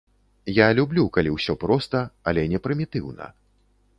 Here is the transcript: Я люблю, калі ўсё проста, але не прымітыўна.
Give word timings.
Я 0.53 0.67
люблю, 0.79 1.03
калі 1.17 1.33
ўсё 1.33 1.53
проста, 1.65 2.01
але 2.31 2.45
не 2.53 2.61
прымітыўна. 2.69 3.31